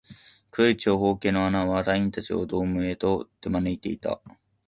[0.49, 4.19] 黒い長方形の穴は、隊員達をドームへと手招いていた